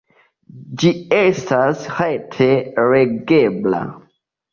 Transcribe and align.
Ĝi 0.83 0.93
estas 1.17 1.83
rete 1.97 2.47
legebla. 2.95 3.83